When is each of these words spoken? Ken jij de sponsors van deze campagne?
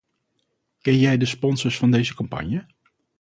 Ken 0.81 0.99
jij 0.99 1.17
de 1.17 1.25
sponsors 1.25 1.77
van 1.77 1.91
deze 1.91 2.15
campagne? 2.15 2.65